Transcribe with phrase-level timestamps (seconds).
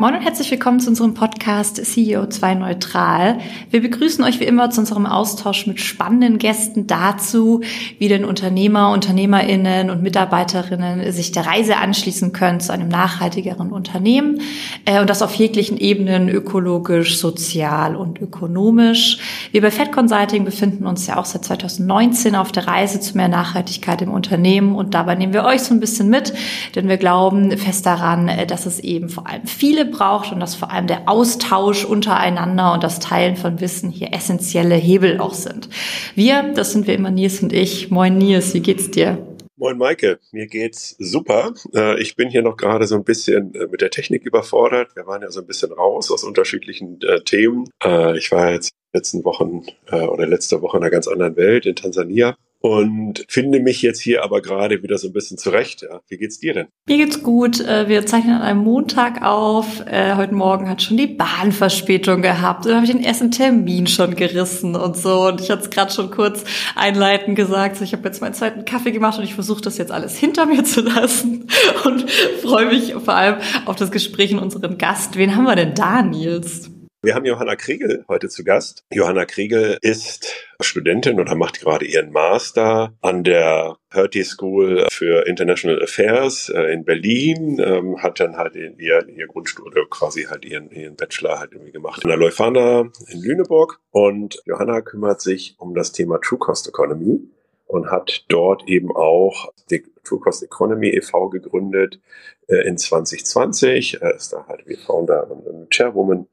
[0.00, 3.40] Moin und herzlich willkommen zu unserem Podcast CEO2 Neutral.
[3.72, 7.62] Wir begrüßen euch wie immer zu unserem Austausch mit spannenden Gästen dazu,
[7.98, 14.40] wie denn Unternehmer, Unternehmerinnen und Mitarbeiterinnen sich der Reise anschließen können zu einem nachhaltigeren Unternehmen
[14.84, 19.18] äh, und das auf jeglichen Ebenen ökologisch, sozial und ökonomisch.
[19.50, 23.26] Wir bei Fed Consulting befinden uns ja auch seit 2019 auf der Reise zu mehr
[23.26, 26.32] Nachhaltigkeit im Unternehmen und dabei nehmen wir euch so ein bisschen mit,
[26.76, 30.54] denn wir glauben fest daran, äh, dass es eben vor allem viele braucht und dass
[30.54, 35.68] vor allem der Austausch untereinander und das Teilen von Wissen hier essentielle Hebel auch sind.
[36.14, 37.90] Wir, das sind wir immer Nils und ich.
[37.90, 39.18] Moin Nils, wie geht's dir?
[39.60, 41.52] Moin Maike, mir geht's super.
[41.74, 44.94] Äh, ich bin hier noch gerade so ein bisschen äh, mit der Technik überfordert.
[44.94, 47.68] Wir waren ja so ein bisschen raus aus unterschiedlichen äh, Themen.
[48.16, 52.36] Ich war jetzt letzten Wochen oder letzte Woche in einer ganz anderen Welt in Tansania
[52.60, 55.82] und finde mich jetzt hier aber gerade wieder so ein bisschen zurecht.
[55.82, 56.00] Ja.
[56.08, 56.66] Wie geht's dir denn?
[56.88, 57.60] Mir geht's gut.
[57.60, 59.86] Äh, wir zeichnen an einem Montag auf.
[59.86, 62.66] Äh, heute Morgen hat schon die Bahnverspätung gehabt.
[62.66, 65.28] Da habe ich den ersten Termin schon gerissen und so.
[65.28, 67.80] Und ich hatte es gerade schon kurz einleitend gesagt.
[67.80, 70.64] Ich habe jetzt meinen zweiten Kaffee gemacht und ich versuche das jetzt alles hinter mir
[70.64, 71.46] zu lassen
[71.84, 72.10] und
[72.42, 75.16] freue mich vor allem auf das Gespräch in unseren Gast.
[75.16, 76.70] Wen haben wir denn da, Nils?
[77.00, 78.84] Wir haben Johanna Kriegel heute zu Gast.
[78.92, 85.80] Johanna Kriegel ist Studentin oder macht gerade ihren Master an der Hertie School für International
[85.80, 90.96] Affairs äh, in Berlin, ähm, hat dann halt ihr, ihr Grundstudium, quasi halt ihren, ihren
[90.96, 93.78] Bachelor halt irgendwie gemacht in der Leuphana in Lüneburg.
[93.92, 97.20] Und Johanna kümmert sich um das Thema True Cost Economy
[97.68, 101.28] und hat dort eben auch die True Cost Economy e.V.
[101.28, 102.00] gegründet
[102.48, 104.02] äh, in 2020.
[104.02, 106.26] Er ist da halt wie Founder und Chairwoman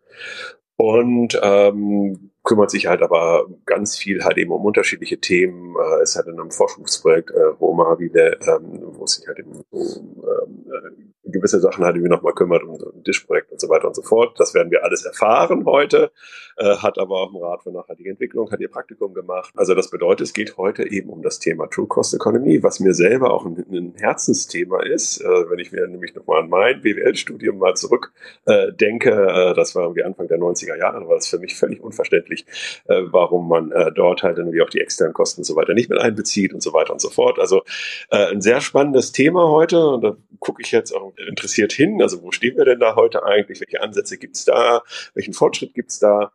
[0.77, 5.75] und ähm, kümmert sich halt aber ganz viel halt eben um unterschiedliche Themen.
[5.75, 10.23] Äh, ist halt in einem Forschungsprojekt, äh, wo Mavile, ähm, wo sich halt eben um
[10.23, 13.87] ähm, äh, gewisse Sachen halt irgendwie nochmal kümmert, um so ein Dischprojekt und so weiter
[13.87, 14.39] und so fort.
[14.39, 16.11] Das werden wir alles erfahren heute.
[16.57, 19.51] Äh, hat aber auch im Rat für nachhaltige Entwicklung, hat ihr Praktikum gemacht.
[19.55, 22.93] Also das bedeutet, es geht heute eben um das Thema True Cost Economy, was mir
[22.93, 25.19] selber auch ein, ein Herzensthema ist.
[25.21, 28.13] Äh, wenn ich mir nämlich nochmal an mein BWL-Studium mal zurück
[28.45, 32.34] äh, denke, das war irgendwie Anfang der 90er Jahre, war das für mich völlig unverständlich
[32.35, 32.45] verständlich,
[32.85, 35.89] äh, warum man äh, dort halt irgendwie auch die externen Kosten und so weiter nicht
[35.89, 37.39] mit einbezieht und so weiter und so fort.
[37.39, 37.63] Also
[38.11, 42.01] äh, ein sehr spannendes Thema heute und da gucke ich jetzt auch interessiert hin.
[42.01, 43.59] Also wo stehen wir denn da heute eigentlich?
[43.61, 44.81] Welche Ansätze gibt's da?
[45.13, 46.31] Welchen Fortschritt gibt's da?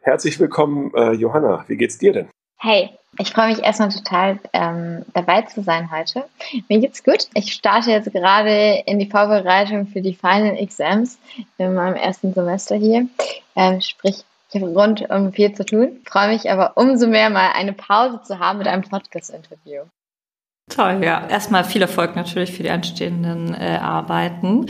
[0.00, 1.64] Herzlich willkommen, äh, Johanna.
[1.68, 2.28] Wie geht's dir denn?
[2.58, 6.24] Hey, ich freue mich erstmal total ähm, dabei zu sein heute.
[6.68, 7.28] Mir geht's gut.
[7.34, 11.18] Ich starte jetzt gerade in die Vorbereitung für die Final Exams
[11.58, 13.06] in meinem ersten Semester hier.
[13.54, 17.52] Ähm, sprich, ich habe rund um viel zu tun, freue mich aber umso mehr, mal
[17.54, 19.82] eine Pause zu haben mit einem Podcast-Interview.
[20.70, 21.26] Toll, ja.
[21.28, 24.66] Erstmal viel Erfolg natürlich für die anstehenden äh, Arbeiten.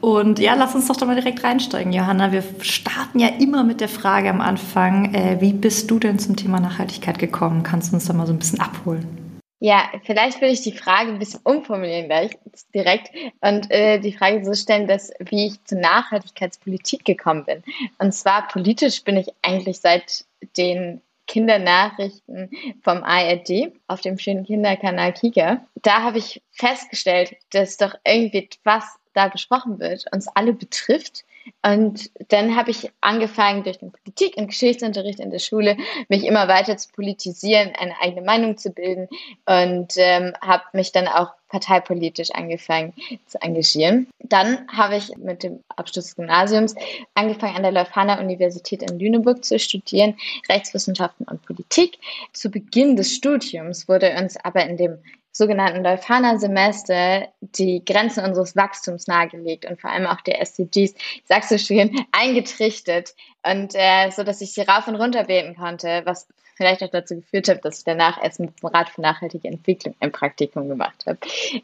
[0.00, 2.32] Und ja, lass uns doch da mal direkt reinsteigen, Johanna.
[2.32, 6.36] Wir starten ja immer mit der Frage am Anfang, äh, wie bist du denn zum
[6.36, 7.62] Thema Nachhaltigkeit gekommen?
[7.62, 9.23] Kannst du uns da mal so ein bisschen abholen?
[9.64, 12.32] Ja, vielleicht würde ich die Frage ein bisschen umformulieren gleich
[12.74, 13.10] direkt
[13.40, 17.62] und äh, die Frage so stellen, dass wie ich zur Nachhaltigkeitspolitik gekommen bin.
[17.96, 20.26] Und zwar politisch bin ich eigentlich seit
[20.58, 22.50] den Kindernachrichten
[22.82, 25.66] vom ARD auf dem schönen Kinderkanal Kika.
[25.76, 31.24] Da habe ich festgestellt, dass doch irgendwie was da besprochen wird, uns alle betrifft
[31.62, 35.76] und dann habe ich angefangen, durch den Politik- und Geschichtsunterricht in der Schule
[36.08, 39.08] mich immer weiter zu politisieren, eine eigene Meinung zu bilden
[39.46, 42.94] und ähm, habe mich dann auch parteipolitisch angefangen
[43.26, 44.08] zu engagieren.
[44.20, 46.74] Dann habe ich mit dem Abschluss des Gymnasiums
[47.14, 50.16] angefangen, an der Leuphana Universität in Lüneburg zu studieren,
[50.48, 51.98] Rechtswissenschaften und Politik.
[52.32, 54.98] Zu Beginn des Studiums wurde uns aber in dem
[55.34, 60.94] sogenannten Leuphana-Semester die Grenzen unseres Wachstums nahegelegt und vor allem auch der SDGs,
[61.24, 66.02] sagst du schön, eingetrichtert und äh, so, dass ich sie rauf und runter beten konnte,
[66.04, 69.48] was vielleicht auch dazu geführt hat, dass ich danach erst mit dem Rat für nachhaltige
[69.48, 71.18] Entwicklung ein Praktikum gemacht habe.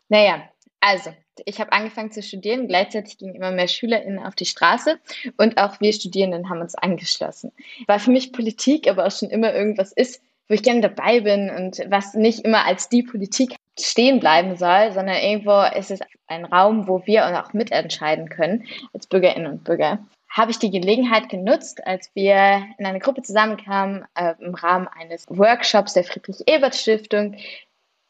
[0.08, 0.42] Naja,
[0.80, 4.98] also, ich habe angefangen zu studieren, gleichzeitig gingen immer mehr SchülerInnen auf die Straße
[5.36, 7.52] und auch wir Studierenden haben uns angeschlossen.
[7.86, 11.48] Weil für mich Politik aber auch schon immer irgendwas ist, wo ich gerne dabei bin
[11.48, 13.54] und was nicht immer als die Politik
[13.86, 18.64] stehen bleiben soll, sondern irgendwo ist es ein Raum, wo wir uns auch mitentscheiden können
[18.92, 19.98] als Bürgerinnen und Bürger.
[20.28, 25.26] Habe ich die Gelegenheit genutzt, als wir in eine Gruppe zusammenkamen äh, im Rahmen eines
[25.28, 27.36] Workshops der Friedrich-Ebert-Stiftung,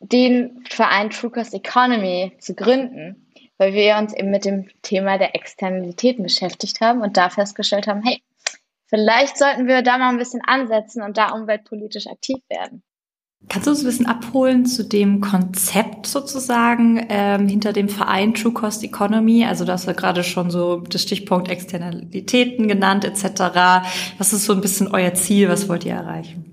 [0.01, 5.35] den Verein True Cost Economy zu gründen, weil wir uns eben mit dem Thema der
[5.35, 8.23] Externalitäten beschäftigt haben und da festgestellt haben, hey,
[8.91, 12.83] Vielleicht sollten wir da mal ein bisschen ansetzen und da umweltpolitisch aktiv werden.
[13.49, 18.53] Kannst du uns ein bisschen abholen zu dem Konzept sozusagen ähm, hinter dem Verein True
[18.53, 19.45] Cost Economy?
[19.45, 23.85] Also du hast ja gerade schon so das Stichpunkt Externalitäten genannt etc.
[24.19, 25.49] Was ist so ein bisschen euer Ziel?
[25.49, 26.51] Was wollt ihr erreichen?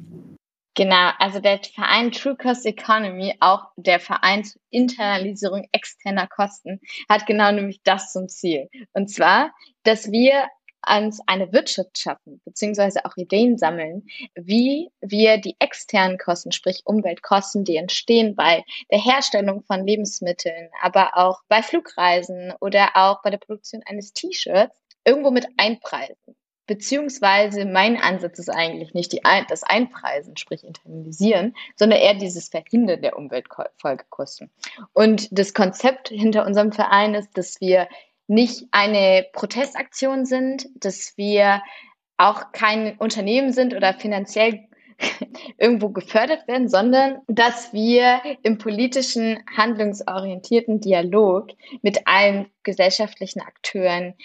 [0.77, 6.79] Genau, also der Verein True Cost Economy, auch der Verein zur Internalisierung externer Kosten,
[7.09, 8.69] hat genau nämlich das zum Ziel.
[8.93, 9.51] Und zwar,
[9.81, 10.47] dass wir
[10.87, 17.63] uns eine Wirtschaft schaffen, beziehungsweise auch Ideen sammeln, wie wir die externen Kosten, sprich Umweltkosten,
[17.63, 23.37] die entstehen bei der Herstellung von Lebensmitteln, aber auch bei Flugreisen oder auch bei der
[23.37, 24.75] Produktion eines T-Shirts,
[25.05, 26.35] irgendwo mit einpreisen.
[26.67, 33.01] Beziehungsweise mein Ansatz ist eigentlich nicht die, das Einpreisen, sprich internalisieren, sondern eher dieses Verhindern
[33.01, 34.51] der Umweltfolgekosten.
[34.91, 37.87] Und das Konzept hinter unserem Verein ist, dass wir
[38.27, 41.61] nicht eine Protestaktion sind, dass wir
[42.17, 44.67] auch kein Unternehmen sind oder finanziell
[45.57, 51.49] irgendwo gefördert werden, sondern dass wir im politischen, handlungsorientierten Dialog
[51.81, 54.15] mit allen gesellschaftlichen Akteuren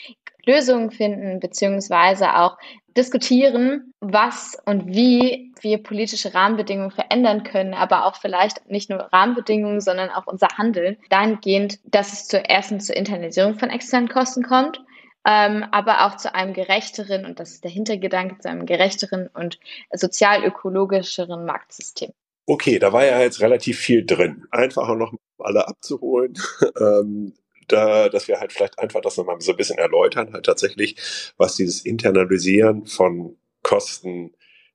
[0.44, 2.58] Lösungen finden, beziehungsweise auch
[2.96, 9.80] diskutieren, was und wie wir politische Rahmenbedingungen verändern können, aber auch vielleicht nicht nur Rahmenbedingungen,
[9.80, 14.82] sondern auch unser Handeln dahingehend, dass es zur ersten zur Internalisierung von externen Kosten kommt,
[15.24, 19.58] ähm, aber auch zu einem gerechteren, und das ist der Hintergedanke, zu einem gerechteren und
[19.92, 22.10] sozial-ökologischeren Marktsystem.
[22.46, 24.46] Okay, da war ja jetzt relativ viel drin.
[24.50, 26.34] Einfach noch alle abzuholen.
[26.80, 27.34] ähm,
[27.68, 30.96] da, dass wir halt vielleicht einfach das nochmal so ein bisschen erläutern, halt tatsächlich,
[31.36, 34.34] was dieses Internalisieren von Kosten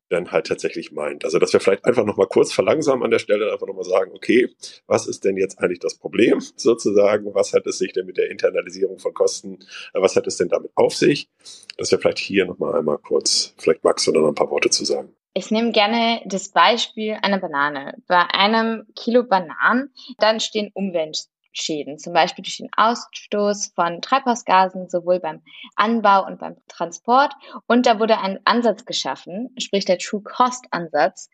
[0.10, 1.26] dann halt tatsächlich meint.
[1.26, 4.50] Also, dass wir vielleicht einfach nochmal kurz verlangsamen an der Stelle, einfach nochmal sagen, okay,
[4.86, 7.34] was ist denn jetzt eigentlich das Problem sozusagen?
[7.34, 9.60] Was hat es sich denn mit der Internalisierung von Kosten,
[9.94, 11.30] äh, was hat es denn damit auf sich?
[11.78, 14.86] Dass wir vielleicht hier nochmal einmal kurz, vielleicht magst du noch ein paar Worte zu
[14.86, 15.14] sagen.
[15.34, 17.94] Ich nehme gerne das Beispiel einer Banane.
[18.08, 24.90] Bei einem Kilo Bananen, dann stehen Umwelt, Schäden, zum Beispiel durch den Ausstoß von Treibhausgasen,
[24.90, 25.42] sowohl beim
[25.76, 27.34] Anbau und beim Transport.
[27.68, 31.30] Und da wurde ein Ansatz geschaffen, sprich der True Cost Ansatz,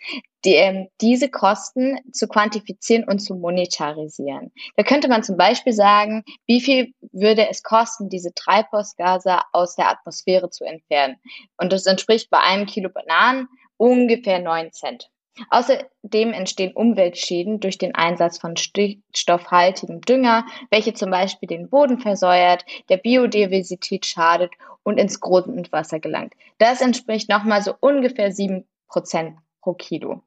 [0.46, 4.52] die, ähm, diese Kosten zu quantifizieren und zu monetarisieren.
[4.76, 9.90] Da könnte man zum Beispiel sagen, wie viel würde es kosten, diese Treibhausgase aus der
[9.90, 11.18] Atmosphäre zu entfernen?
[11.58, 13.48] Und das entspricht bei einem Kilo Bananen
[13.78, 15.10] ungefähr neun Cent.
[15.50, 22.66] Außerdem entstehen Umweltschäden durch den Einsatz von stickstoffhaltigem Dünger, welche zum Beispiel den Boden versäuert,
[22.90, 24.52] der Biodiversität schadet
[24.84, 26.34] und ins Grundwasser gelangt.
[26.60, 30.22] Das entspricht nochmal so ungefähr sieben Prozent pro Kilo.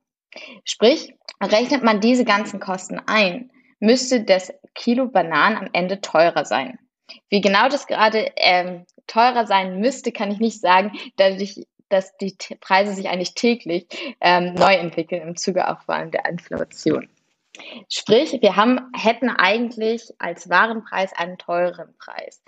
[0.65, 6.79] Sprich, rechnet man diese ganzen Kosten ein, müsste das Kilo Bananen am Ende teurer sein.
[7.29, 12.17] Wie genau das gerade ähm, teurer sein müsste, kann ich nicht sagen, da ich dass
[12.17, 13.87] die Preise sich eigentlich täglich
[14.21, 17.09] ähm, neu entwickeln im Zuge auch vor allem der Inflation.
[17.89, 22.43] Sprich, wir haben, hätten eigentlich als Warenpreis einen teureren Preis.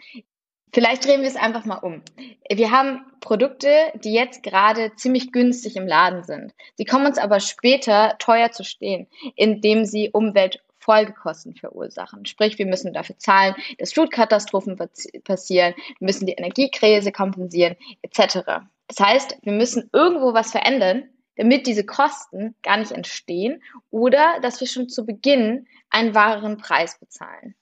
[0.74, 2.02] Vielleicht drehen wir es einfach mal um.
[2.50, 3.70] Wir haben Produkte,
[4.04, 6.52] die jetzt gerade ziemlich günstig im Laden sind.
[6.74, 12.26] Sie kommen uns aber später teuer zu stehen, indem sie Umweltfolgekosten verursachen.
[12.26, 14.78] Sprich, wir müssen dafür zahlen, dass Flutkatastrophen
[15.24, 18.68] passieren, müssen die Energiekrise kompensieren, etc.
[18.88, 24.60] Das heißt, wir müssen irgendwo was verändern, damit diese Kosten gar nicht entstehen oder dass
[24.60, 27.54] wir schon zu Beginn einen wahren Preis bezahlen.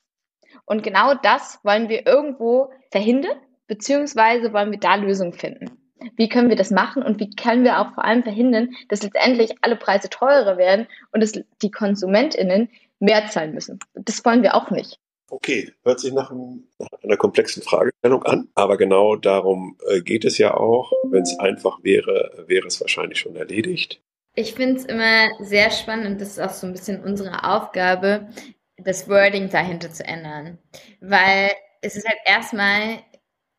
[0.64, 5.78] Und genau das wollen wir irgendwo verhindern, beziehungsweise wollen wir da Lösungen finden.
[6.16, 9.54] Wie können wir das machen und wie können wir auch vor allem verhindern, dass letztendlich
[9.62, 13.78] alle Preise teurer werden und dass die KonsumentInnen mehr zahlen müssen?
[13.94, 14.98] Das wollen wir auch nicht.
[15.28, 20.38] Okay, hört sich nach, nach, einer komplexen Fragestellung an, aber genau darum äh, geht es
[20.38, 20.92] ja auch.
[21.04, 24.00] Wenn es einfach wäre, wäre es wahrscheinlich schon erledigt.
[24.34, 28.28] Ich finde es immer sehr spannend und das ist auch so ein bisschen unsere Aufgabe,
[28.76, 30.58] das Wording dahinter zu ändern.
[31.00, 33.00] Weil es ist halt erstmal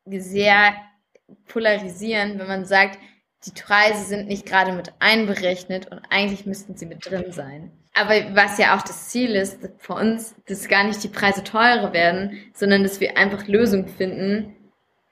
[0.06, 0.74] sehr
[1.48, 2.98] polarisierend, wenn man sagt,
[3.44, 7.72] die Preise sind nicht gerade mit einberechnet und eigentlich müssten sie mit drin sein.
[7.98, 11.92] Aber was ja auch das Ziel ist für uns, dass gar nicht die Preise teurer
[11.92, 14.54] werden, sondern dass wir einfach Lösungen finden,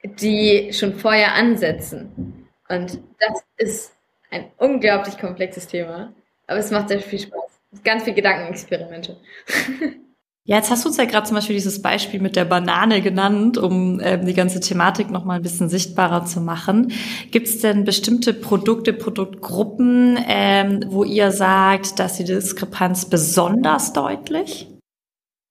[0.04, 2.48] die schon vorher ansetzen.
[2.68, 3.92] Und das ist
[4.30, 6.12] ein unglaublich komplexes Thema.
[6.46, 7.60] Aber es macht sehr viel Spaß.
[7.82, 9.16] Ganz viel Gedankenexperimente.
[10.48, 13.58] Ja, jetzt hast du uns ja gerade zum Beispiel dieses Beispiel mit der Banane genannt,
[13.58, 16.92] um ähm, die ganze Thematik noch mal ein bisschen sichtbarer zu machen.
[17.32, 24.68] Gibt es denn bestimmte Produkte, Produktgruppen, ähm, wo ihr sagt, dass die Diskrepanz besonders deutlich?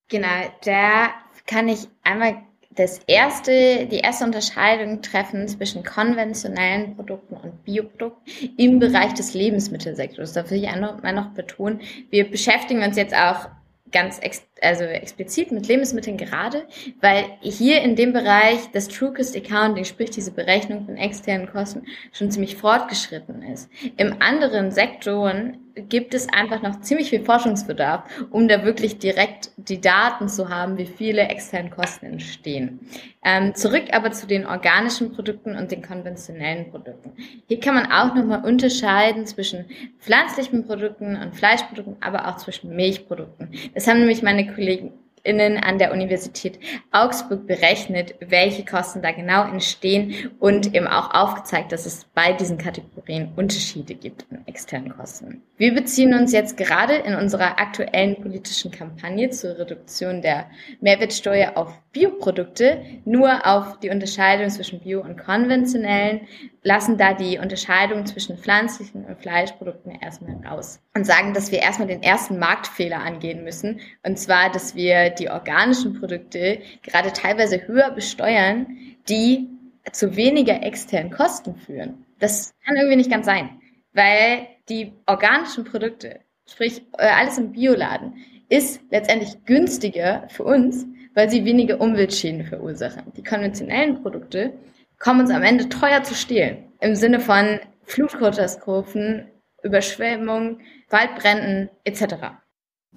[0.09, 0.27] Genau,
[0.63, 1.09] da
[1.45, 2.37] kann ich einmal
[2.73, 10.31] das erste, die erste Unterscheidung treffen zwischen konventionellen Produkten und Bioprodukten im Bereich des Lebensmittelsektors.
[10.31, 13.49] Da will ich einmal noch betonen, wir beschäftigen uns jetzt auch
[13.91, 16.65] ganz ex also explizit mit Lebensmitteln gerade,
[17.01, 21.85] weil hier in dem Bereich das True Cost Accounting, sprich diese Berechnung von externen Kosten,
[22.11, 23.69] schon ziemlich fortgeschritten ist.
[23.97, 29.81] Im anderen Sektoren gibt es einfach noch ziemlich viel Forschungsbedarf, um da wirklich direkt die
[29.81, 32.79] Daten zu haben, wie viele externe Kosten entstehen.
[33.23, 37.11] Ähm, zurück aber zu den organischen Produkten und den konventionellen Produkten.
[37.47, 39.65] Hier kann man auch nochmal unterscheiden zwischen
[39.99, 43.49] pflanzlichen Produkten und Fleischprodukten, aber auch zwischen Milchprodukten.
[43.73, 44.91] Das haben nämlich meine Kollegen
[45.25, 46.59] Innen an der Universität
[46.91, 52.57] Augsburg berechnet, welche Kosten da genau entstehen und eben auch aufgezeigt, dass es bei diesen
[52.57, 55.41] Kategorien Unterschiede gibt in externen Kosten.
[55.57, 60.45] Wir beziehen uns jetzt gerade in unserer aktuellen politischen Kampagne zur Reduktion der
[60.81, 66.27] Mehrwertsteuer auf Bioprodukte nur auf die Unterscheidung zwischen Bio- und konventionellen,
[66.61, 71.87] lassen da die Unterscheidung zwischen pflanzlichen und Fleischprodukten erstmal raus und sagen, dass wir erstmal
[71.87, 77.91] den ersten Marktfehler angehen müssen, und zwar, dass wir die organischen Produkte gerade teilweise höher
[77.91, 78.67] besteuern,
[79.09, 79.49] die
[79.91, 82.05] zu weniger externen Kosten führen.
[82.19, 83.61] Das kann irgendwie nicht ganz sein,
[83.93, 88.13] weil die organischen Produkte, sprich äh, alles im Bioladen,
[88.49, 93.11] ist letztendlich günstiger für uns, weil sie weniger Umweltschäden verursachen.
[93.15, 94.53] Die konventionellen Produkte
[94.99, 96.65] kommen uns am Ende teuer zu stehlen.
[96.79, 99.27] Im Sinne von Flutkatastrophen,
[99.63, 102.15] Überschwemmungen, Waldbränden etc.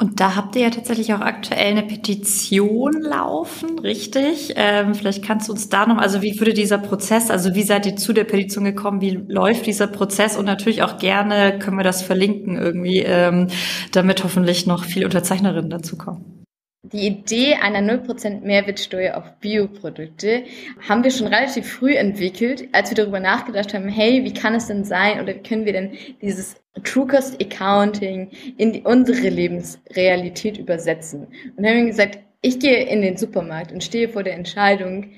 [0.01, 4.55] Und da habt ihr ja tatsächlich auch aktuell eine Petition laufen, richtig?
[4.55, 7.85] Ähm, vielleicht kannst du uns da noch, also wie würde dieser Prozess, also wie seid
[7.85, 11.85] ihr zu der Petition gekommen, wie läuft dieser Prozess und natürlich auch gerne können wir
[11.85, 13.49] das verlinken irgendwie, ähm,
[13.91, 16.45] damit hoffentlich noch viele Unterzeichnerinnen dazu kommen.
[16.85, 20.45] Die Idee einer 0% Mehrwertsteuer auf Bioprodukte
[20.89, 24.69] haben wir schon relativ früh entwickelt, als wir darüber nachgedacht haben, hey, wie kann es
[24.69, 31.27] denn sein oder wie können wir denn dieses True Cost Accounting in unsere Lebensrealität übersetzen?
[31.57, 35.11] Und haben gesagt, ich gehe in den Supermarkt und stehe vor der Entscheidung,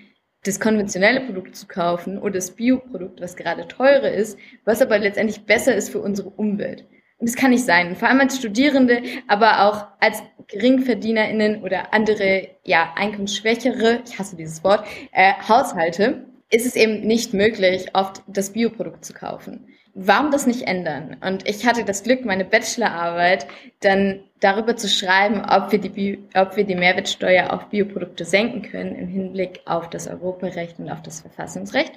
[0.45, 5.45] das konventionelle Produkt zu kaufen oder das Bioprodukt, was gerade teurer ist, was aber letztendlich
[5.45, 6.87] besser ist für unsere Umwelt.
[7.19, 7.95] Und das kann nicht sein.
[7.97, 14.65] Vor allem als Studierende, aber auch als GeringverdienerInnen oder andere, ja, einkommensschwächere, ich hasse dieses
[14.65, 19.67] Wort, äh, Haushalte, ist es eben nicht möglich, oft das Bioprodukt zu kaufen.
[20.03, 21.19] Warum das nicht ändern?
[21.21, 23.47] Und ich hatte das Glück, meine Bachelorarbeit
[23.81, 28.95] dann darüber zu schreiben, ob wir die, ob wir die Mehrwertsteuer auf Bioprodukte senken können
[28.95, 31.93] im Hinblick auf das Europarecht und auf das Verfassungsrecht.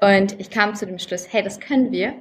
[0.00, 2.14] Und ich kam zu dem Schluss, hey, das können wir.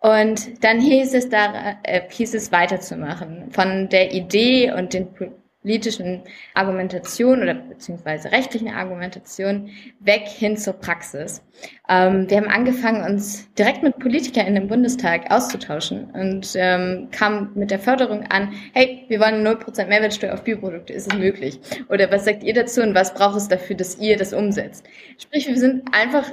[0.00, 3.52] Und dann hieß es da, äh, hieß es weiterzumachen.
[3.52, 5.14] Von der Idee und den
[5.62, 6.22] politischen
[6.54, 11.42] Argumentation oder beziehungsweise rechtlichen Argumentation weg hin zur Praxis.
[11.88, 17.70] Ähm, wir haben angefangen, uns direkt mit Politikern im Bundestag auszutauschen und ähm, kamen mit
[17.70, 21.60] der Förderung an, hey, wir wollen 0% Mehrwertsteuer auf Bioprodukte, ist es möglich?
[21.88, 24.84] Oder was sagt ihr dazu und was braucht es dafür, dass ihr das umsetzt?
[25.18, 26.30] Sprich, wir sind einfach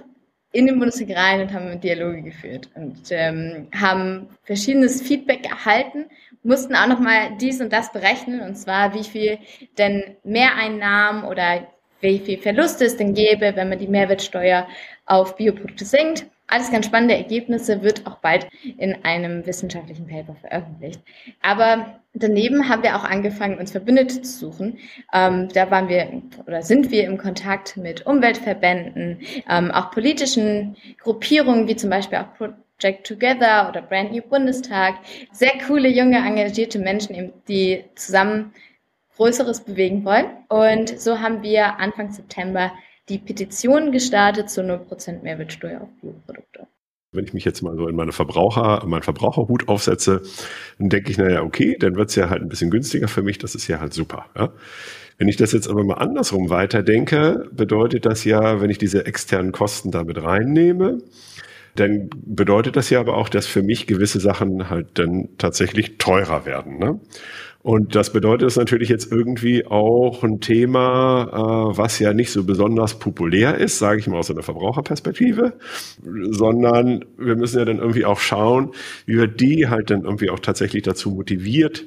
[0.52, 6.06] in den Bundestag rein und haben Dialoge geführt und ähm, haben verschiedenes Feedback erhalten,
[6.44, 9.38] mussten auch nochmal dies und das berechnen, und zwar wie viel
[9.78, 11.68] denn Mehreinnahmen oder
[12.02, 14.68] wie viel Verluste es denn gäbe, wenn man die Mehrwertsteuer
[15.06, 16.26] auf Bioprodukte senkt.
[16.50, 21.02] Alles ganz spannende Ergebnisse, wird auch bald in einem wissenschaftlichen Paper veröffentlicht.
[21.42, 24.80] Aber daneben haben wir auch angefangen, uns Verbündete zu suchen.
[25.14, 31.68] Ähm, da waren wir oder sind wir im Kontakt mit Umweltverbänden, ähm, auch politischen Gruppierungen,
[31.68, 34.96] wie zum Beispiel auch Project Together oder Brand New Bundestag.
[35.32, 38.54] Sehr coole, junge, engagierte Menschen, die zusammen
[39.18, 40.28] Größeres bewegen wollen.
[40.48, 42.72] Und so haben wir Anfang September
[43.10, 46.68] die Petition gestartet zu 0% Mehrwertsteuer auf Bioprodukte.
[47.12, 50.22] Wenn ich mich jetzt mal so in meine Verbraucher, meinen Verbraucherhut aufsetze,
[50.78, 53.40] dann denke ich, naja, okay, dann wird es ja halt ein bisschen günstiger für mich,
[53.40, 54.28] das ist ja halt super.
[54.38, 54.54] Ja?
[55.18, 59.52] Wenn ich das jetzt aber mal andersrum weiterdenke, bedeutet das ja, wenn ich diese externen
[59.52, 61.00] Kosten damit reinnehme,
[61.76, 66.46] dann bedeutet das ja aber auch, dass für mich gewisse Sachen halt dann tatsächlich teurer
[66.46, 66.78] werden.
[66.78, 67.00] Ne?
[67.62, 71.28] Und das bedeutet es natürlich jetzt irgendwie auch ein Thema,
[71.74, 75.54] äh, was ja nicht so besonders populär ist, sage ich mal aus einer Verbraucherperspektive,
[76.30, 78.72] sondern wir müssen ja dann irgendwie auch schauen,
[79.06, 81.86] wie wir die halt dann irgendwie auch tatsächlich dazu motiviert,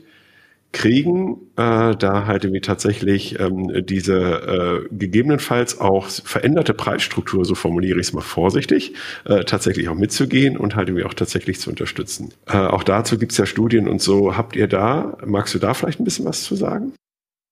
[0.72, 8.00] kriegen, äh, da halt irgendwie tatsächlich ähm, diese äh, gegebenenfalls auch veränderte Preisstruktur, so formuliere
[8.00, 12.32] ich es mal vorsichtig, äh, tatsächlich auch mitzugehen und halt irgendwie auch tatsächlich zu unterstützen.
[12.46, 14.36] Äh, auch dazu gibt's ja Studien und so.
[14.36, 16.94] Habt ihr da, magst du da vielleicht ein bisschen was zu sagen?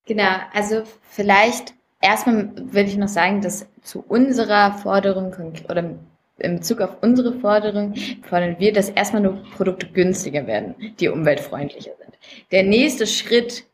[0.06, 5.34] Genau, also vielleicht Erstmal würde ich noch sagen, dass zu unserer Forderung
[5.68, 5.96] oder
[6.40, 7.94] in Bezug auf unsere Forderung
[8.28, 12.18] fordern wir, dass erstmal nur Produkte günstiger werden, die umweltfreundlicher sind.
[12.50, 13.64] Der nächste Schritt,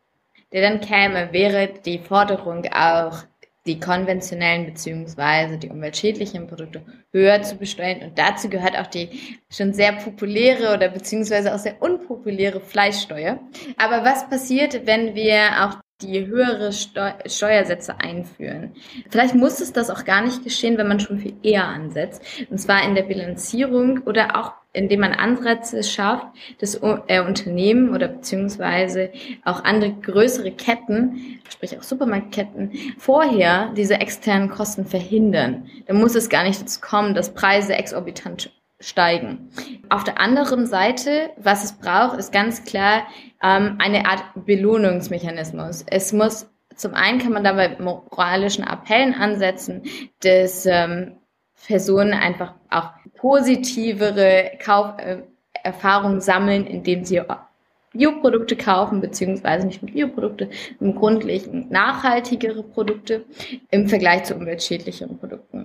[0.52, 3.24] der dann käme, wäre die Forderung auch,
[3.66, 6.82] die konventionellen beziehungsweise die umweltschädlichen Produkte
[7.12, 8.00] höher zu besteuern.
[8.02, 13.40] Und dazu gehört auch die schon sehr populäre oder beziehungsweise auch sehr unpopuläre Fleischsteuer.
[13.76, 18.72] Aber was passiert, wenn wir auch die höhere Steu Steuersätze einführen.
[19.08, 22.22] Vielleicht muss es das auch gar nicht geschehen, wenn man schon viel eher ansetzt.
[22.50, 26.26] Und zwar in der Bilanzierung oder auch indem man Anreize schafft,
[26.60, 26.74] dass
[27.06, 29.10] äh, Unternehmen oder beziehungsweise
[29.42, 35.66] auch andere größere Ketten, sprich auch Supermarktketten, vorher diese externen Kosten verhindern.
[35.86, 39.50] Dann muss es gar nicht dazu kommen, dass Preise exorbitant steigen.
[39.88, 43.06] Auf der anderen Seite, was es braucht, ist ganz klar
[43.42, 45.84] ähm, eine Art Belohnungsmechanismus.
[45.88, 49.82] Es muss zum einen kann man dabei moralischen Appellen ansetzen,
[50.20, 51.16] dass ähm,
[51.66, 57.22] Personen einfach auch positivere Kauferfahrungen sammeln, indem sie
[57.92, 63.24] Bioprodukte kaufen, beziehungsweise nicht nur Bioprodukte, im Grundlegend nachhaltigere Produkte
[63.70, 65.55] im Vergleich zu umweltschädlicheren Produkten.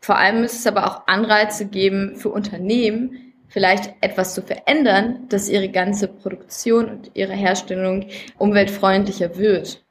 [0.00, 5.48] Vor allem müsste es aber auch Anreize geben für Unternehmen, vielleicht etwas zu verändern, dass
[5.48, 8.06] ihre ganze Produktion und ihre Herstellung
[8.38, 9.84] umweltfreundlicher wird.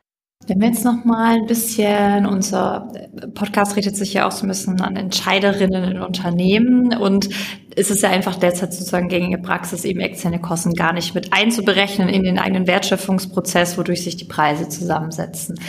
[0.48, 2.88] Wenn wir jetzt noch mal ein bisschen, unser
[3.36, 7.30] Podcast richtet sich ja auch so ein bisschen an Entscheiderinnen in Unternehmen und
[7.76, 12.10] ist es ja einfach derzeit sozusagen gängige Praxis, eben externe Kosten gar nicht mit einzuberechnen
[12.10, 15.60] in den eigenen Wertschöpfungsprozess, wodurch sich die Preise zusammensetzen.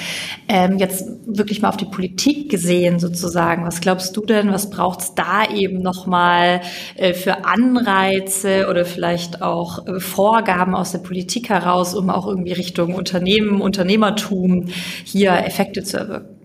[0.49, 3.65] Ähm, jetzt wirklich mal auf die Politik gesehen sozusagen.
[3.65, 6.63] Was glaubst du denn, was braucht es da eben nochmal
[6.97, 12.53] äh, für Anreize oder vielleicht auch äh, Vorgaben aus der Politik heraus, um auch irgendwie
[12.53, 16.41] Richtung Unternehmen, Unternehmertum hier Effekte zu erwirken?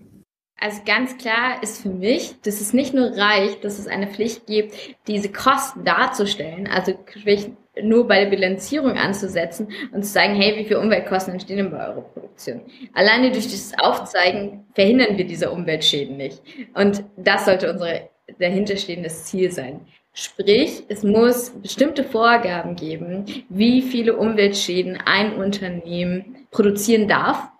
[0.58, 4.46] Also ganz klar ist für mich, dass es nicht nur reicht, dass es eine Pflicht
[4.46, 4.74] gibt,
[5.06, 7.50] diese Kosten darzustellen, also sprich
[7.82, 11.86] nur bei der Bilanzierung anzusetzen und zu sagen, hey, wie viele Umweltkosten entstehen denn bei
[11.88, 12.62] eurer Produktion?
[12.94, 16.40] Alleine durch dieses Aufzeigen verhindern wir diese Umweltschäden nicht.
[16.74, 19.80] Und das sollte unser dahinterstehendes Ziel sein.
[20.14, 27.50] Sprich, es muss bestimmte Vorgaben geben, wie viele Umweltschäden ein Unternehmen produzieren darf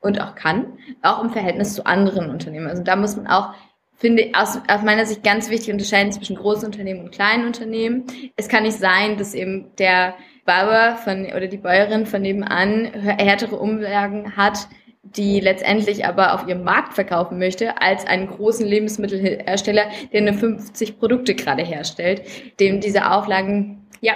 [0.00, 2.68] und auch kann, auch im Verhältnis zu anderen Unternehmen.
[2.68, 3.54] Also da muss man auch,
[3.96, 8.04] finde ich, aus, aus meiner Sicht ganz wichtig unterscheiden zwischen großen Unternehmen und kleinen Unternehmen.
[8.36, 13.56] Es kann nicht sein, dass eben der Bauer von, oder die Bäuerin von nebenan härtere
[13.56, 14.68] Umlagen hat,
[15.02, 20.98] die letztendlich aber auf ihrem Markt verkaufen möchte, als einen großen Lebensmittelhersteller, der nur 50
[20.98, 22.22] Produkte gerade herstellt,
[22.60, 24.14] dem diese Auflagen, ja,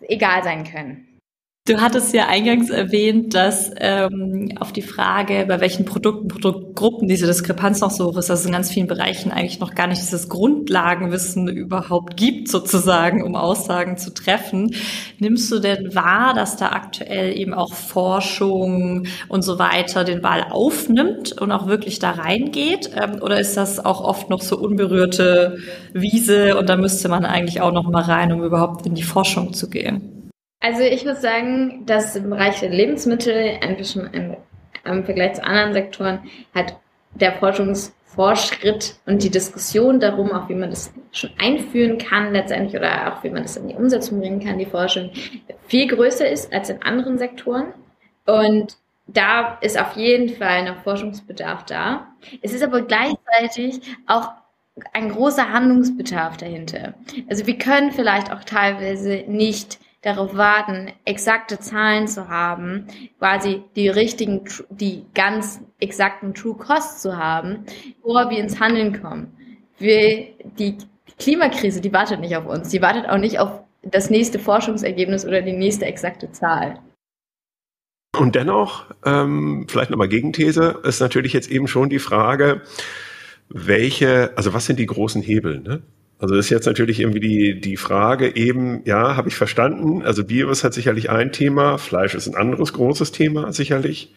[0.00, 1.11] egal sein können.
[1.64, 7.28] Du hattest ja eingangs erwähnt, dass ähm, auf die Frage, bei welchen Produkten, Produktgruppen diese
[7.28, 10.02] Diskrepanz noch so hoch ist, dass es in ganz vielen Bereichen eigentlich noch gar nicht
[10.02, 14.74] dieses Grundlagenwissen überhaupt gibt, sozusagen, um Aussagen zu treffen.
[15.20, 20.46] Nimmst du denn wahr, dass da aktuell eben auch Forschung und so weiter den Ball
[20.50, 22.90] aufnimmt und auch wirklich da reingeht?
[23.00, 25.58] Ähm, oder ist das auch oft noch so unberührte
[25.92, 29.52] Wiese und da müsste man eigentlich auch noch mal rein, um überhaupt in die Forschung
[29.52, 30.21] zu gehen?
[30.62, 34.36] Also ich würde sagen, dass im Bereich der Lebensmittel eigentlich schon im,
[34.84, 36.20] im Vergleich zu anderen Sektoren
[36.54, 36.76] hat
[37.14, 43.12] der Forschungsfortschritt und die Diskussion darum, auch wie man das schon einführen kann letztendlich oder
[43.12, 45.10] auch wie man das in die Umsetzung bringen kann, die Forschung
[45.66, 47.74] viel größer ist als in anderen Sektoren.
[48.24, 48.76] Und
[49.08, 52.06] da ist auf jeden Fall noch Forschungsbedarf da.
[52.40, 54.30] Es ist aber gleichzeitig auch
[54.92, 56.94] ein großer Handlungsbedarf dahinter.
[57.28, 62.86] Also wir können vielleicht auch teilweise nicht darauf warten, exakte Zahlen zu haben,
[63.18, 67.64] quasi die richtigen, die ganz exakten True Costs zu haben,
[68.02, 69.32] bevor wir ins Handeln kommen.
[69.78, 70.76] Wir, die
[71.18, 75.40] Klimakrise, die wartet nicht auf uns, die wartet auch nicht auf das nächste Forschungsergebnis oder
[75.42, 76.78] die nächste exakte Zahl.
[78.16, 82.62] Und dennoch, ähm, vielleicht nochmal Gegenthese, ist natürlich jetzt eben schon die Frage,
[83.48, 85.60] welche, also was sind die großen Hebel?
[85.60, 85.82] Ne?
[86.22, 90.02] Also ist jetzt natürlich irgendwie die, die Frage eben, ja, habe ich verstanden.
[90.02, 94.14] Also Virus hat sicherlich ein Thema, Fleisch ist ein anderes großes Thema sicherlich.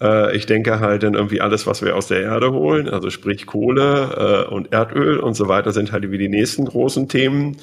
[0.00, 3.44] Äh, ich denke halt dann irgendwie alles, was wir aus der Erde holen, also sprich
[3.44, 7.58] Kohle äh, und Erdöl und so weiter, sind halt wie die nächsten großen Themen.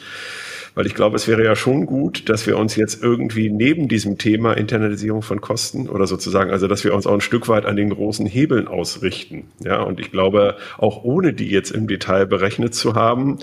[0.75, 4.17] Weil ich glaube, es wäre ja schon gut, dass wir uns jetzt irgendwie neben diesem
[4.17, 7.75] Thema Internalisierung von Kosten oder sozusagen, also dass wir uns auch ein Stück weit an
[7.75, 9.45] den großen Hebeln ausrichten.
[9.63, 13.39] Ja, und ich glaube, auch ohne die jetzt im Detail berechnet zu haben,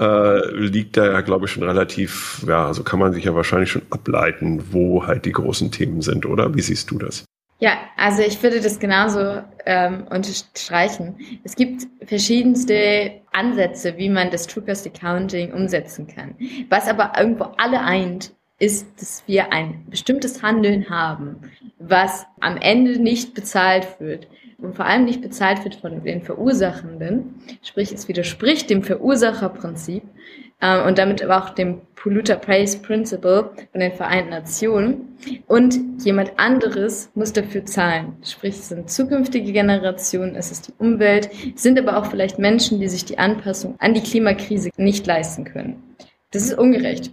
[0.00, 3.70] äh, liegt da ja, glaube ich, schon relativ, ja, so kann man sich ja wahrscheinlich
[3.70, 6.54] schon ableiten, wo halt die großen Themen sind, oder?
[6.54, 7.24] Wie siehst du das?
[7.60, 11.16] Ja, also ich würde das genauso ähm, unterstreichen.
[11.44, 16.34] Es gibt verschiedenste Ansätze, wie man das True Cost Accounting umsetzen kann.
[16.70, 21.36] Was aber irgendwo alle eint, ist, dass wir ein bestimmtes Handeln haben,
[21.78, 24.26] was am Ende nicht bezahlt wird
[24.58, 27.34] und vor allem nicht bezahlt wird von den Verursachenden.
[27.62, 30.02] Sprich, es widerspricht dem Verursacherprinzip
[30.60, 35.18] äh, und damit aber auch dem Polluter Pays Principle von den Vereinten Nationen.
[35.46, 38.16] Und jemand anderes muss dafür zahlen.
[38.24, 42.80] Sprich, es sind zukünftige Generationen, es ist die Umwelt, es sind aber auch vielleicht Menschen,
[42.80, 45.82] die sich die Anpassung an die Klimakrise nicht leisten können.
[46.30, 47.12] Das ist ungerecht.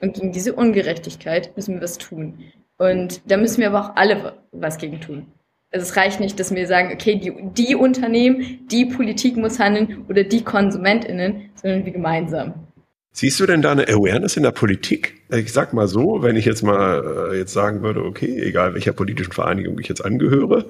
[0.00, 2.38] Und gegen diese Ungerechtigkeit müssen wir was tun.
[2.76, 5.26] Und da müssen wir aber auch alle was gegen tun.
[5.70, 10.04] Also es reicht nicht, dass wir sagen, okay, die, die Unternehmen, die Politik muss handeln
[10.08, 12.54] oder die KonsumentInnen, sondern wir gemeinsam.
[13.16, 15.22] Siehst du denn da eine Awareness in der Politik?
[15.30, 18.92] Ich sag mal so, wenn ich jetzt mal äh, jetzt sagen würde, okay, egal welcher
[18.92, 20.64] politischen Vereinigung ich jetzt angehöre,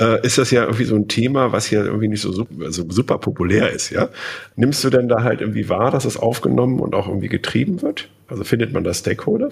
[0.00, 2.90] äh, ist das ja irgendwie so ein Thema, was hier irgendwie nicht so super, so
[2.90, 4.08] super populär ist, ja?
[4.56, 8.08] Nimmst du denn da halt irgendwie wahr, dass es aufgenommen und auch irgendwie getrieben wird?
[8.26, 9.50] Also findet man da Stakeholder?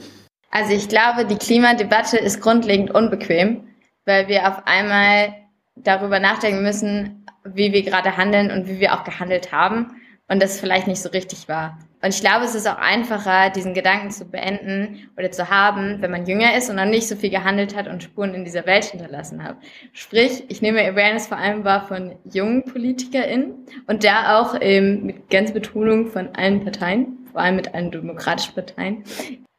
[0.50, 3.68] Also ich glaube, die Klimadebatte ist grundlegend unbequem,
[4.04, 5.32] weil wir auf einmal
[5.76, 9.92] darüber nachdenken müssen, wie wir gerade handeln und wie wir auch gehandelt haben
[10.26, 11.78] und das vielleicht nicht so richtig war.
[12.02, 16.10] Und ich glaube, es ist auch einfacher, diesen Gedanken zu beenden oder zu haben, wenn
[16.10, 18.84] man jünger ist und noch nicht so viel gehandelt hat und Spuren in dieser Welt
[18.84, 19.56] hinterlassen hat.
[19.92, 23.54] Sprich, ich nehme Awareness vor allem wahr von jungen PolitikerInnen
[23.86, 28.54] und da auch ähm, mit ganz Betonung von allen Parteien, vor allem mit allen demokratischen
[28.54, 29.04] Parteien.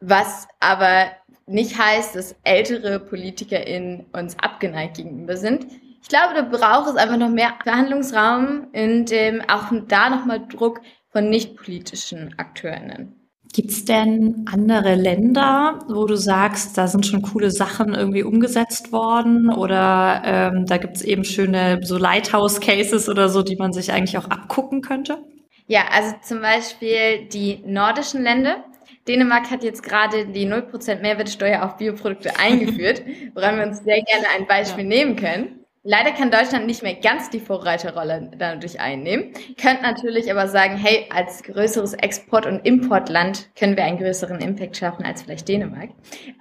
[0.01, 1.11] Was aber
[1.45, 5.65] nicht heißt, dass ältere PolitikerInnen uns abgeneigt gegenüber sind.
[6.01, 10.81] Ich glaube, da braucht es einfach noch mehr Verhandlungsraum und ähm, auch da nochmal Druck
[11.13, 13.15] von nicht-politischen AkteurInnen.
[13.53, 19.53] Gibt's denn andere Länder, wo du sagst, da sind schon coole Sachen irgendwie umgesetzt worden
[19.53, 24.25] oder ähm, da gibt's eben schöne so Lighthouse-Cases oder so, die man sich eigentlich auch
[24.31, 25.19] abgucken könnte?
[25.67, 28.65] Ja, also zum Beispiel die nordischen Länder.
[29.07, 33.03] Dänemark hat jetzt gerade die 0% Mehrwertsteuer auf Bioprodukte eingeführt,
[33.35, 34.89] woran wir uns sehr gerne ein Beispiel ja.
[34.89, 35.62] nehmen können.
[35.85, 41.07] Leider kann Deutschland nicht mehr ganz die Vorreiterrolle dadurch einnehmen, könnte natürlich aber sagen, hey,
[41.13, 45.89] als größeres Export- und Importland können wir einen größeren Impact schaffen als vielleicht Dänemark.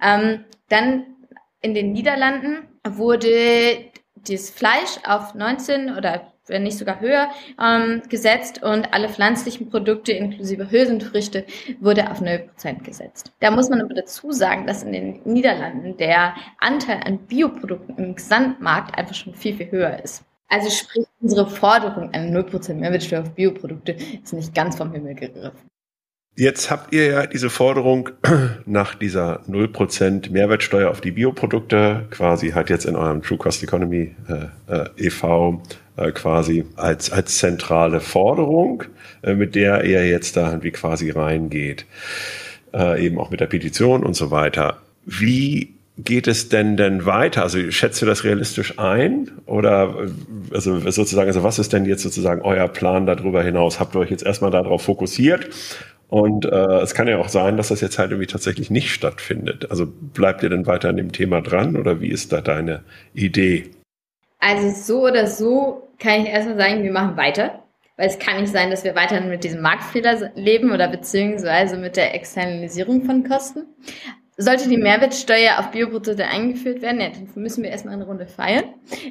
[0.01, 1.05] Ähm, dann
[1.61, 7.29] in den Niederlanden wurde das Fleisch auf 19 oder wenn nicht sogar höher,
[7.61, 11.45] ähm, gesetzt und alle pflanzlichen Produkte inklusive Hülsenfrüchte
[11.79, 13.31] wurde auf 0% gesetzt.
[13.39, 18.15] Da muss man aber dazu sagen, dass in den Niederlanden der Anteil an Bioprodukten im
[18.15, 20.23] Gesamtmarkt einfach schon viel, viel höher ist.
[20.49, 25.59] Also sprich, unsere Forderung an 0% Mehrwertsteuer auf Bioprodukte ist nicht ganz vom Himmel gegriffen.
[26.35, 28.09] Jetzt habt ihr ja diese Forderung
[28.65, 34.15] nach dieser 0% Mehrwertsteuer auf die Bioprodukte quasi hat jetzt in eurem True Cost Economy
[34.27, 35.61] äh, äh, e.V.
[35.95, 38.83] Äh, quasi als, als zentrale Forderung,
[39.21, 41.85] äh, mit der er jetzt da irgendwie quasi reingeht.
[42.73, 44.77] Äh, eben auch mit der Petition und so weiter.
[45.05, 47.43] Wie geht es denn denn weiter?
[47.43, 49.29] Also schätzt du das realistisch ein?
[49.45, 50.07] Oder
[50.51, 53.79] also sozusagen, also was ist denn jetzt sozusagen euer Plan darüber hinaus?
[53.79, 55.49] Habt ihr euch jetzt erstmal darauf fokussiert?
[56.09, 59.69] Und äh, es kann ja auch sein, dass das jetzt halt irgendwie tatsächlich nicht stattfindet.
[59.69, 62.81] Also bleibt ihr denn weiter an dem Thema dran oder wie ist da deine
[63.13, 63.69] Idee?
[64.39, 67.63] Also so oder so kann ich erstmal sagen, wir machen weiter.
[67.95, 71.95] Weil es kann nicht sein, dass wir weiterhin mit diesem Marktfehler leben oder beziehungsweise mit
[71.95, 73.67] der Externalisierung von Kosten.
[74.35, 78.63] Sollte die Mehrwertsteuer auf Bioprodukte eingeführt werden, ja, dann müssen wir erstmal eine Runde feiern.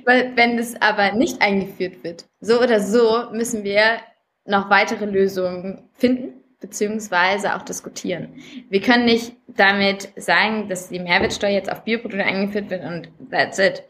[0.04, 3.98] Weil wenn das aber nicht eingeführt wird, so oder so müssen wir
[4.44, 8.34] noch weitere Lösungen finden beziehungsweise auch diskutieren.
[8.68, 13.58] Wir können nicht damit sagen, dass die Mehrwertsteuer jetzt auf Bioprodukte eingeführt wird und that's
[13.58, 13.82] it.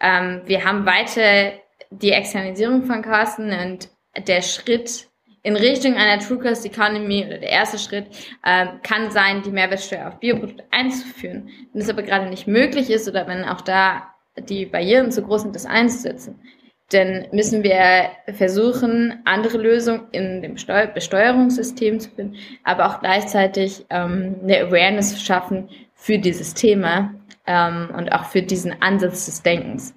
[0.00, 1.52] Ähm, wir haben weiter
[1.90, 3.88] die Externisierung von Kosten und
[4.26, 5.08] der Schritt
[5.42, 8.06] in Richtung einer True Cost Economy oder der erste Schritt
[8.44, 11.48] ähm, kann sein, die Mehrwertsteuer auf Bioprodukte einzuführen.
[11.72, 14.02] Wenn es aber gerade nicht möglich ist oder wenn auch da
[14.38, 16.40] die Barrieren zu groß sind, das einzusetzen,
[16.90, 23.86] dann müssen wir versuchen, andere Lösungen in dem Steu Besteuerungssystem zu finden, aber auch gleichzeitig
[23.90, 27.14] ähm, eine Awareness schaffen für dieses Thema
[27.46, 29.94] ähm, und auch für diesen Ansatz des Denkens.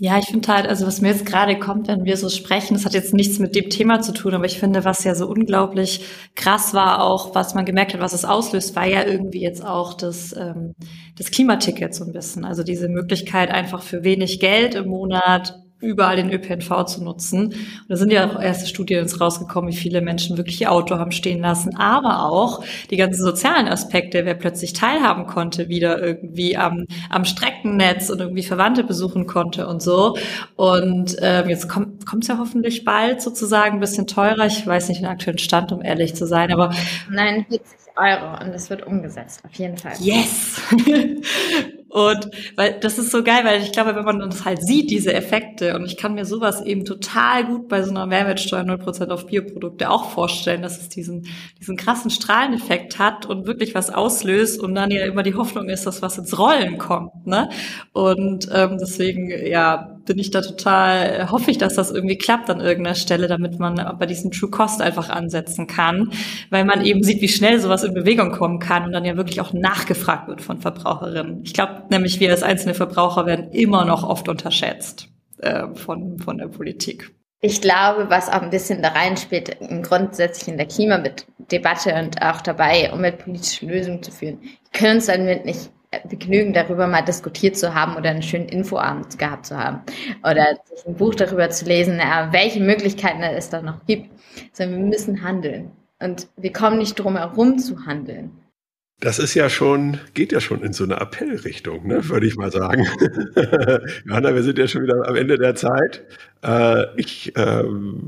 [0.00, 2.84] Ja, ich finde halt, also was mir jetzt gerade kommt, wenn wir so sprechen, das
[2.84, 6.04] hat jetzt nichts mit dem Thema zu tun, aber ich finde, was ja so unglaublich
[6.34, 9.94] krass war, auch was man gemerkt hat, was es auslöst, war ja irgendwie jetzt auch
[9.94, 10.74] das, ähm,
[11.16, 12.44] das Klimaticket so ein bisschen.
[12.44, 17.46] Also diese Möglichkeit einfach für wenig Geld im Monat überall den ÖPNV zu nutzen.
[17.46, 21.12] Und da sind ja auch erste Studien rausgekommen, wie viele Menschen wirklich ihr Auto haben
[21.12, 26.86] stehen lassen, aber auch die ganzen sozialen Aspekte, wer plötzlich teilhaben konnte, wieder irgendwie am,
[27.10, 30.16] am Streckennetz und irgendwie Verwandte besuchen konnte und so.
[30.56, 34.46] Und ähm, jetzt kommt es ja hoffentlich bald sozusagen ein bisschen teurer.
[34.46, 36.72] Ich weiß nicht den aktuellen Stand, um ehrlich zu sein, aber
[37.10, 39.94] Nein, 40 Euro und das wird umgesetzt, auf jeden Fall.
[40.00, 40.60] Yes!
[41.94, 45.14] Und weil das ist so geil, weil ich glaube, wenn man uns halt sieht, diese
[45.14, 49.26] Effekte, und ich kann mir sowas eben total gut bei so einer Mehrwertsteuer 0% auf
[49.26, 51.28] Bioprodukte auch vorstellen, dass es diesen,
[51.60, 55.86] diesen krassen Strahleneffekt hat und wirklich was auslöst und dann ja immer die Hoffnung ist,
[55.86, 57.28] dass was ins Rollen kommt.
[57.28, 57.48] Ne?
[57.92, 62.60] Und ähm, deswegen, ja, bin ich da total, hoffe ich, dass das irgendwie klappt an
[62.60, 66.10] irgendeiner Stelle, damit man bei diesem True Cost einfach ansetzen kann,
[66.50, 69.40] weil man eben sieht, wie schnell sowas in Bewegung kommen kann und dann ja wirklich
[69.40, 71.42] auch nachgefragt wird von Verbraucherinnen.
[71.44, 76.38] Ich glaube nämlich, wir als einzelne Verbraucher werden immer noch oft unterschätzt äh, von, von
[76.38, 77.10] der Politik.
[77.40, 82.90] Ich glaube, was auch ein bisschen da reinspielt, grundsätzlich in der Klimadebatte und auch dabei,
[82.90, 84.38] umweltpolitische Lösungen zu führen,
[84.72, 85.70] können uns damit nicht
[86.08, 89.80] begnügen, darüber mal diskutiert zu haben oder einen schönen Infoabend gehabt zu haben
[90.22, 91.98] oder ein Buch darüber zu lesen,
[92.30, 94.10] welche Möglichkeiten es da noch gibt,
[94.52, 98.32] sondern wir müssen handeln und wir kommen nicht drum herum zu handeln.
[99.00, 102.52] Das ist ja schon, geht ja schon in so eine Appellrichtung, ne, würde ich mal
[102.52, 102.86] sagen.
[104.06, 106.04] Johanna, wir sind ja schon wieder am Ende der Zeit.
[106.42, 107.64] Äh, ich äh,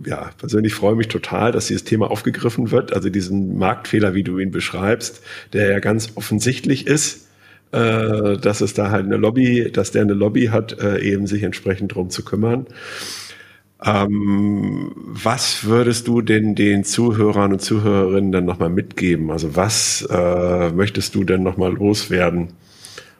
[0.07, 2.94] ja, persönlich freue mich total, dass dieses Thema aufgegriffen wird.
[2.94, 5.22] Also diesen Marktfehler, wie du ihn beschreibst,
[5.53, 7.26] der ja ganz offensichtlich ist
[7.72, 11.42] äh, dass es da halt eine Lobby, dass der eine Lobby hat, äh, eben sich
[11.42, 12.66] entsprechend drum zu kümmern.
[13.85, 19.31] Ähm, was würdest du denn den Zuhörern und Zuhörerinnen dann nochmal mitgeben?
[19.31, 22.55] Also was äh, möchtest du denn nochmal loswerden?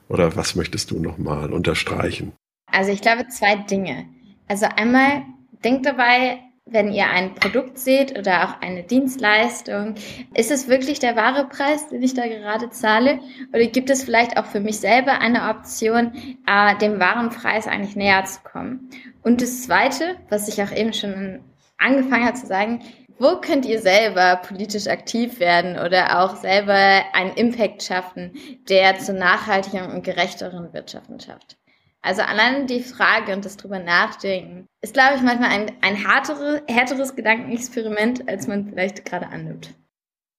[0.09, 2.31] Oder was möchtest du nochmal unterstreichen?
[2.71, 4.05] Also ich glaube zwei Dinge.
[4.47, 5.23] Also einmal,
[5.63, 9.95] denkt dabei, wenn ihr ein Produkt seht oder auch eine Dienstleistung,
[10.33, 13.19] ist es wirklich der wahre Preis, den ich da gerade zahle?
[13.53, 16.13] Oder gibt es vielleicht auch für mich selber eine Option,
[16.47, 18.89] äh, dem wahren Preis eigentlich näher zu kommen?
[19.23, 21.39] Und das Zweite, was ich auch eben schon
[21.77, 22.81] angefangen habe zu sagen,
[23.19, 28.33] wo könnt ihr selber politisch aktiv werden oder auch selber einen Impact schaffen,
[28.69, 31.57] der zu nachhaltigeren und gerechteren Wirtschaften schafft?
[32.01, 36.63] Also allein die Frage und das drüber nachdenken ist, glaube ich, manchmal ein, ein härtere,
[36.67, 39.73] härteres Gedankenexperiment, als man vielleicht gerade annimmt.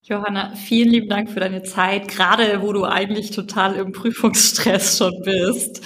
[0.08, 5.12] Johanna, vielen lieben Dank für deine Zeit, gerade wo du eigentlich total im Prüfungsstress schon
[5.22, 5.82] bist.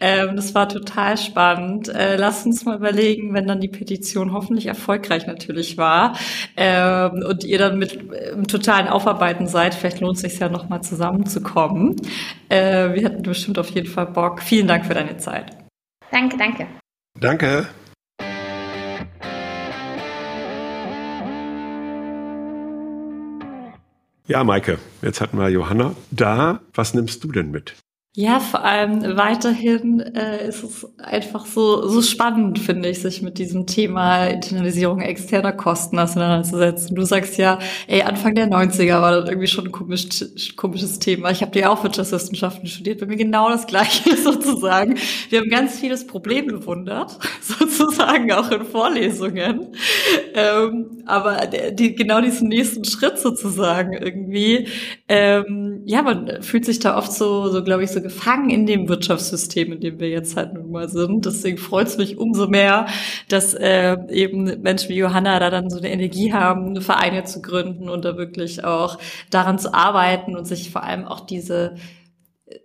[0.00, 1.88] Ähm, das war total spannend.
[1.88, 6.16] Äh, lass uns mal überlegen, wenn dann die Petition hoffentlich erfolgreich natürlich war
[6.56, 7.98] ähm, und ihr dann mit
[8.32, 11.96] im totalen Aufarbeiten seid, vielleicht lohnt es sich ja nochmal zusammenzukommen.
[12.48, 14.40] Äh, wir hätten bestimmt auf jeden Fall Bock.
[14.40, 15.54] Vielen Dank für deine Zeit.
[16.10, 16.66] Danke, danke.
[17.20, 17.66] Danke.
[24.28, 26.60] Ja, Maike, jetzt hatten wir Johanna da.
[26.74, 27.76] Was nimmst du denn mit?
[28.18, 33.36] Ja, vor allem weiterhin äh, ist es einfach so, so spannend, finde ich, sich mit
[33.36, 36.96] diesem Thema Internalisierung externer Kosten auseinanderzusetzen.
[36.96, 40.06] Du sagst ja, ey, Anfang der 90er war das irgendwie schon ein komisch,
[40.56, 41.30] komisches Thema.
[41.30, 44.96] Ich habe ja auch Wirtschaftswissenschaften studiert, bei mir genau das Gleiche sozusagen.
[45.28, 49.74] Wir haben ganz vieles Problem bewundert, sozusagen auch in Vorlesungen.
[50.34, 54.68] Ähm, aber die, genau diesen nächsten Schritt sozusagen irgendwie,
[55.08, 58.88] ähm, ja, man fühlt sich da oft so, so glaube ich, so gefangen in dem
[58.88, 61.26] Wirtschaftssystem, in dem wir jetzt halt nun mal sind.
[61.26, 62.86] Deswegen freut es mich umso mehr,
[63.28, 67.88] dass äh, eben Menschen wie Johanna da dann so eine Energie haben, Vereine zu gründen
[67.88, 68.98] und da wirklich auch
[69.30, 71.74] daran zu arbeiten und sich vor allem auch diese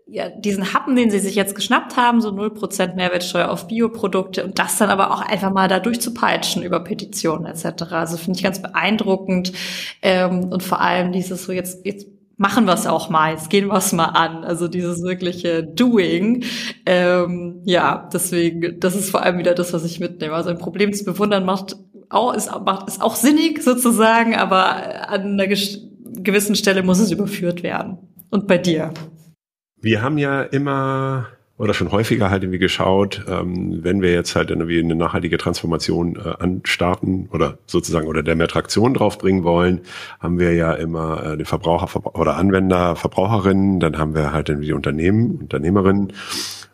[0.06, 4.60] ja, diesen Happen, den sie sich jetzt geschnappt haben, so 0% Mehrwertsteuer auf Bioprodukte und
[4.60, 7.84] das dann aber auch einfach mal da durchzupeitschen über Petitionen etc.
[7.92, 9.54] Also finde ich ganz beeindruckend
[10.02, 12.08] ähm, und vor allem dieses so jetzt, jetzt
[12.42, 14.44] machen wir es auch mal, jetzt gehen wir es mal an.
[14.44, 16.44] Also dieses wirkliche Doing.
[16.88, 20.34] Ähm, ja, deswegen, das ist vor allem wieder das, was ich mitnehme.
[20.34, 21.76] Also ein Problem zu bewundern macht
[22.10, 27.62] auch, ist, macht, ist auch sinnig sozusagen, aber an einer gewissen Stelle muss es überführt
[27.62, 28.00] werden.
[28.32, 28.92] Und bei dir?
[29.80, 31.28] Wir haben ja immer
[31.62, 36.15] oder schon häufiger halt irgendwie geschaut, ähm, wenn wir jetzt halt irgendwie eine nachhaltige Transformation
[36.15, 39.82] äh, anstarten oder sozusagen oder der mehr Traktion draufbringen wollen,
[40.19, 44.67] haben wir ja immer äh, den Verbraucher oder Anwender, Verbraucherinnen, dann haben wir halt irgendwie
[44.67, 46.13] die Unternehmen, Unternehmerinnen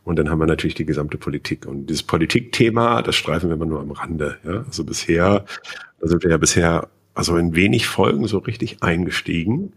[0.05, 1.65] und dann haben wir natürlich die gesamte Politik.
[1.65, 4.37] Und dieses Politikthema, das streifen wir immer nur am Rande.
[4.45, 4.63] Ja?
[4.65, 5.43] Also bisher,
[5.99, 6.87] da sind wir ja bisher
[7.17, 9.73] also in wenig Folgen so richtig eingestiegen.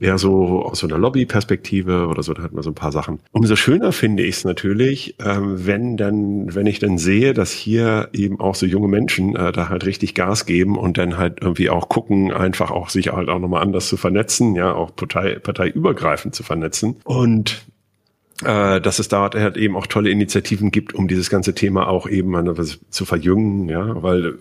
[0.00, 3.20] Eher so aus so einer Lobby-Perspektive oder so, da hat man so ein paar Sachen.
[3.32, 8.08] Umso schöner finde ich es natürlich, ähm, wenn dann, wenn ich dann sehe, dass hier
[8.12, 11.68] eben auch so junge Menschen äh, da halt richtig Gas geben und dann halt irgendwie
[11.68, 16.34] auch gucken, einfach auch sich halt auch nochmal anders zu vernetzen, ja, auch Partei, parteiübergreifend
[16.34, 16.96] zu vernetzen.
[17.04, 17.66] Und
[18.44, 22.08] äh, dass es da halt eben auch tolle Initiativen gibt, um dieses ganze Thema auch
[22.08, 22.34] eben
[22.88, 24.38] zu verjüngen, ja, weil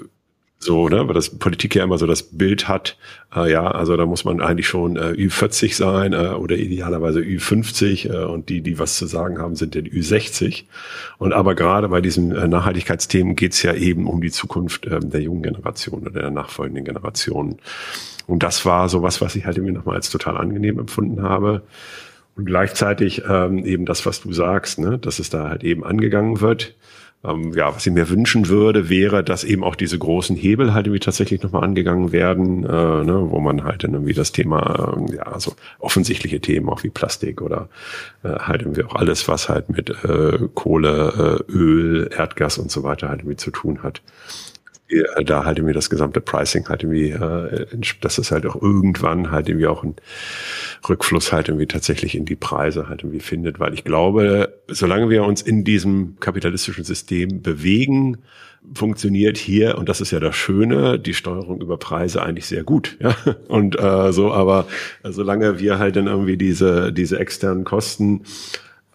[0.67, 2.97] so, ne, weil das Politik ja immer so das Bild hat,
[3.35, 8.13] äh, ja, also da muss man eigentlich schon äh, Ü40 sein äh, oder idealerweise Ü50
[8.13, 10.65] äh, und die, die was zu sagen haben, sind den Ü60.
[11.17, 15.21] Und aber gerade bei diesen äh, Nachhaltigkeitsthemen geht's ja eben um die Zukunft äh, der
[15.21, 17.57] jungen Generation oder der nachfolgenden Generationen.
[18.27, 21.63] Und das war so was, was ich halt irgendwie nochmal als total angenehm empfunden habe.
[22.35, 26.41] Und gleichzeitig ähm, eben das, was du sagst, ne, dass es da halt eben angegangen
[26.41, 26.75] wird.
[27.23, 30.85] Ähm, ja, was ich mir wünschen würde, wäre, dass eben auch diese großen Hebel halt
[30.85, 35.15] irgendwie tatsächlich nochmal angegangen werden, äh, ne, wo man halt dann irgendwie das Thema, äh,
[35.15, 37.69] ja, also offensichtliche Themen auch wie Plastik oder
[38.23, 42.83] äh, halt irgendwie auch alles, was halt mit äh, Kohle, äh, Öl, Erdgas und so
[42.83, 44.01] weiter halt irgendwie zu tun hat
[45.23, 47.65] da halt irgendwie das gesamte Pricing halt irgendwie, äh,
[48.01, 49.95] dass es halt auch irgendwann halt irgendwie auch ein
[50.87, 55.23] Rückfluss halt irgendwie tatsächlich in die Preise halt irgendwie findet, weil ich glaube, solange wir
[55.23, 58.19] uns in diesem kapitalistischen System bewegen,
[58.73, 62.97] funktioniert hier, und das ist ja das Schöne, die Steuerung über Preise eigentlich sehr gut.
[62.99, 63.15] Ja?
[63.47, 64.67] Und äh, so, aber
[65.03, 68.23] solange wir halt dann irgendwie diese, diese externen Kosten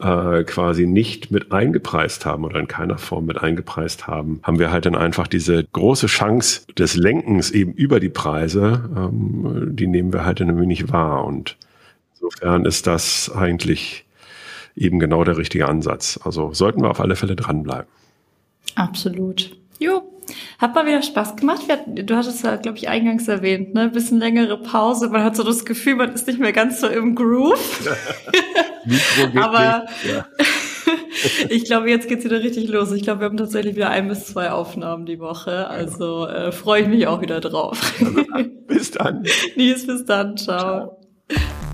[0.02, 4.72] äh, quasi nicht mit eingepreist haben oder in keiner Form mit eingepreist haben, haben wir
[4.72, 10.12] halt dann einfach diese große Chance des Lenkens eben über die Preise, ähm, die nehmen
[10.12, 11.24] wir halt dann irgendwie nicht wahr.
[11.24, 11.56] Und
[12.14, 14.04] insofern ist das eigentlich
[14.74, 16.18] eben genau der richtige Ansatz.
[16.24, 17.88] Also sollten wir auf alle Fälle dranbleiben.
[18.74, 19.56] Absolut.
[19.78, 20.02] Jo,
[20.62, 21.62] hat mal wieder Spaß gemacht.
[21.86, 23.88] Du hattest ja, glaube ich, eingangs erwähnt, ne?
[23.88, 25.08] Bisschen längere Pause.
[25.08, 27.90] Man hat so das Gefühl, man ist nicht mehr ganz so im Groove.
[29.34, 30.26] Aber ja.
[31.48, 32.92] ich glaube, jetzt geht's wieder richtig los.
[32.92, 35.66] Ich glaube, wir haben tatsächlich wieder ein bis zwei Aufnahmen die Woche.
[35.68, 37.78] Also äh, freue ich mich auch wieder drauf.
[38.68, 39.24] bis dann.
[39.56, 40.36] Nies, bis dann.
[40.36, 40.98] Ciao.
[41.28, 41.71] Ciao.